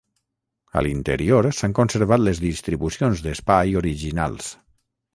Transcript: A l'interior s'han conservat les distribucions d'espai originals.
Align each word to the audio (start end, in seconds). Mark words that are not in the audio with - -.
A 0.79 0.81
l'interior 0.87 1.49
s'han 1.59 1.77
conservat 1.81 2.25
les 2.31 2.41
distribucions 2.49 3.25
d'espai 3.29 3.81
originals. 3.87 4.53